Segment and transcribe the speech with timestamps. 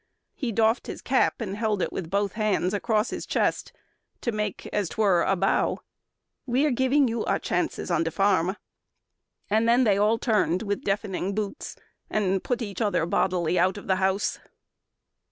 [0.33, 3.71] He doffed his cap and held it with both hands Across his chest
[4.21, 5.81] to make as 'twere a bow:
[6.47, 8.55] "We're giving you our chances on de farm."
[9.47, 11.75] And then they all turned to with deafening boots
[12.09, 14.39] And put each other bodily out of the house.